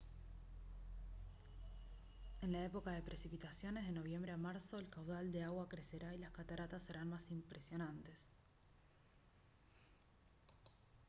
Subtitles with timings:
[2.45, 6.31] en época de precipitaciones de noviembre a marzo el caudal de agua crecerá y las
[6.31, 8.27] cataratas serán más impresionantes